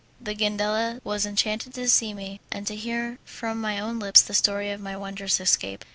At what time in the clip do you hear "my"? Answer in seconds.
3.61-3.77, 4.81-4.97